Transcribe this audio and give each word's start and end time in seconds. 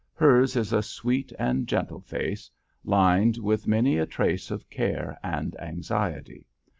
Hers 0.15 0.55
is 0.55 0.73
a 0.73 0.81
sweet 0.81 1.31
and 1.37 1.67
gentle 1.67 1.99
face, 2.01 2.49
lined 2.83 3.37
with 3.37 3.67
many 3.67 3.99
a 3.99 4.07
trace 4.07 4.49
of 4.49 4.67
care 4.67 5.19
and 5.21 5.55
anxiety. 5.59 6.47